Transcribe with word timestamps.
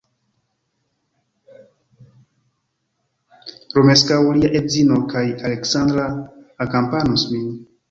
Romeskaŭ, 3.77 4.19
lia 4.39 4.53
edzino 4.63 4.99
kaj 5.15 5.25
Aleksandra 5.51 6.11
akampanus 6.69 7.31
min. 7.37 7.49